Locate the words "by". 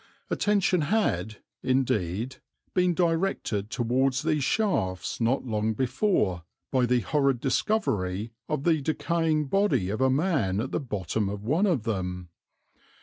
6.71-6.87